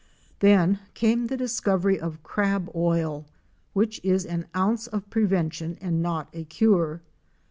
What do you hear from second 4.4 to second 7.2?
ounce of prevention and not a cure.